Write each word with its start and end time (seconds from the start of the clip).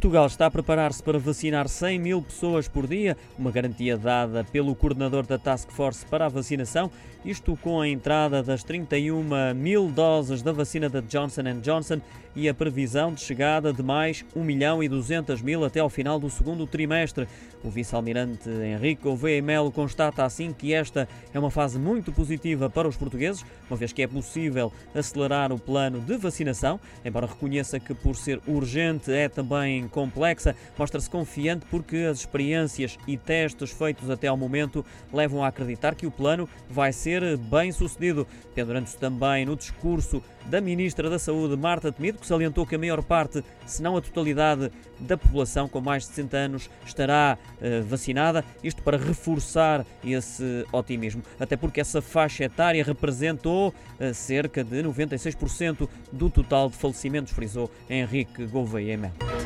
Portugal 0.00 0.26
está 0.28 0.46
a 0.46 0.50
preparar-se 0.50 1.02
para 1.02 1.18
vacinar 1.18 1.68
100 1.68 1.98
mil 1.98 2.22
pessoas 2.22 2.66
por 2.66 2.86
dia, 2.86 3.18
uma 3.38 3.50
garantia 3.50 3.98
dada 3.98 4.42
pelo 4.42 4.74
coordenador 4.74 5.26
da 5.26 5.36
Task 5.36 5.70
Force 5.70 6.06
para 6.06 6.24
a 6.24 6.28
vacinação, 6.30 6.90
isto 7.22 7.54
com 7.58 7.82
a 7.82 7.86
entrada 7.86 8.42
das 8.42 8.64
31 8.64 9.54
mil 9.54 9.90
doses 9.90 10.40
da 10.40 10.52
vacina 10.52 10.88
da 10.88 11.02
Johnson 11.02 11.42
Johnson 11.60 12.00
e 12.34 12.48
a 12.48 12.54
previsão 12.54 13.12
de 13.12 13.20
chegada 13.20 13.72
de 13.72 13.82
mais 13.82 14.24
1 14.34 14.42
milhão 14.42 14.82
e 14.82 14.88
200 14.88 15.42
mil 15.42 15.64
até 15.64 15.80
ao 15.80 15.90
final 15.90 16.18
do 16.18 16.30
segundo 16.30 16.66
trimestre. 16.66 17.28
O 17.62 17.68
vice-almirante 17.68 18.48
Henrique 18.48 19.02
Gouveia 19.02 19.42
Melo 19.42 19.70
constata 19.70 20.24
assim 20.24 20.52
que 20.52 20.72
esta 20.72 21.06
é 21.34 21.38
uma 21.38 21.50
fase 21.50 21.78
muito 21.78 22.10
positiva 22.10 22.70
para 22.70 22.88
os 22.88 22.96
portugueses, 22.96 23.44
uma 23.68 23.76
vez 23.76 23.92
que 23.92 24.02
é 24.02 24.06
possível 24.06 24.72
acelerar 24.94 25.52
o 25.52 25.58
plano 25.58 26.00
de 26.00 26.16
vacinação, 26.16 26.80
embora 27.04 27.26
reconheça 27.26 27.78
que 27.78 27.92
por 27.92 28.16
ser 28.16 28.40
urgente 28.46 29.12
é 29.12 29.28
também 29.28 29.88
complexa, 29.90 30.56
mostra-se 30.78 31.10
confiante 31.10 31.66
porque 31.70 31.96
as 31.98 32.18
experiências 32.20 32.98
e 33.06 33.16
testes 33.16 33.70
feitos 33.70 34.08
até 34.10 34.28
ao 34.28 34.36
momento 34.36 34.84
levam 35.12 35.44
a 35.44 35.48
acreditar 35.48 35.94
que 35.94 36.06
o 36.06 36.10
plano 36.10 36.48
vai 36.68 36.92
ser 36.92 37.36
bem 37.36 37.72
sucedido. 37.72 38.26
Pendurando-se 38.54 38.96
também 38.96 39.44
no 39.44 39.56
discurso 39.56 40.22
da 40.46 40.60
Ministra 40.60 41.10
da 41.10 41.18
Saúde, 41.18 41.56
Marta 41.56 41.92
Temido, 41.92 42.18
que 42.18 42.26
salientou 42.26 42.66
que 42.66 42.74
a 42.74 42.78
maior 42.78 43.02
parte, 43.02 43.44
se 43.66 43.82
não 43.82 43.96
a 43.96 44.00
totalidade 44.00 44.70
da 44.98 45.16
população 45.16 45.68
com 45.68 45.80
mais 45.80 46.02
de 46.02 46.08
60 46.10 46.36
anos 46.36 46.70
estará 46.84 47.38
uh, 47.38 47.82
vacinada, 47.84 48.44
isto 48.62 48.82
para 48.82 48.96
reforçar 48.96 49.84
esse 50.04 50.64
otimismo, 50.72 51.22
até 51.38 51.56
porque 51.56 51.80
essa 51.80 52.02
faixa 52.02 52.44
etária 52.44 52.82
representou 52.84 53.68
uh, 53.68 54.14
cerca 54.14 54.62
de 54.64 54.82
96% 54.82 55.88
do 56.12 56.30
total 56.30 56.68
de 56.68 56.76
falecimentos, 56.76 57.32
frisou 57.32 57.70
Henrique 57.88 58.46
Gouveia 58.46 58.96
Melo. 58.96 59.39